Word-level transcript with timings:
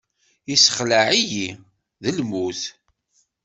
Yessexleɛ-iyi, 0.49 1.49
d 2.01 2.03
lmut. 2.17 2.61